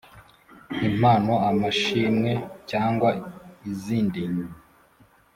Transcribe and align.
Impano 0.89 1.33
amashimwe 1.49 2.31
cyangwa 2.69 3.09
izindi 3.71 4.21